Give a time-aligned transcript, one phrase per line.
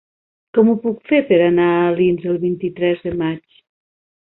[0.57, 3.65] Com ho puc fer per anar a Alins el vint-i-tres de maig?